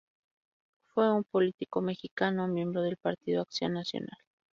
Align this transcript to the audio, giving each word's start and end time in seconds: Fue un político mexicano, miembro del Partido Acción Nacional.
Fue 0.87 1.13
un 1.13 1.23
político 1.23 1.79
mexicano, 1.79 2.47
miembro 2.47 2.81
del 2.81 2.97
Partido 2.97 3.43
Acción 3.43 3.73
Nacional. 3.73 4.17